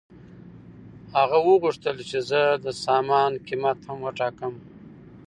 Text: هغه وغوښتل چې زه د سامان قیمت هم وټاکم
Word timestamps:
هغه 1.17 1.37
وغوښتل 1.49 1.97
چې 2.09 2.19
زه 2.29 2.41
د 2.65 2.67
سامان 2.85 3.31
قیمت 3.47 3.77
هم 3.87 3.97
وټاکم 4.05 4.53